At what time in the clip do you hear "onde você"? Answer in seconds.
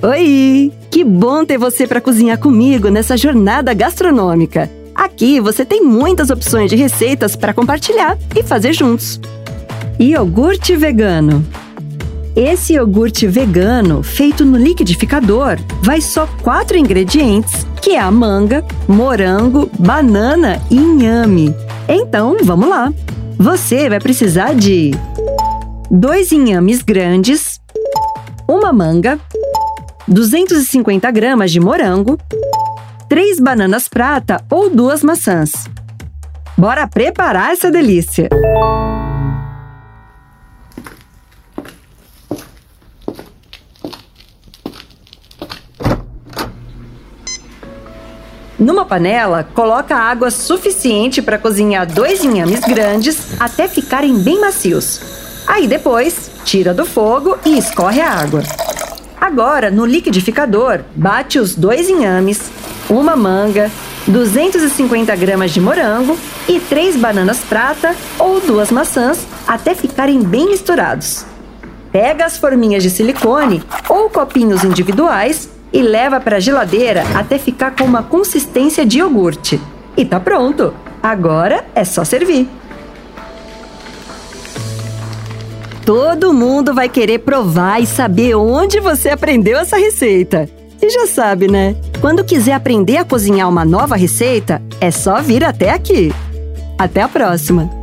88.34-89.08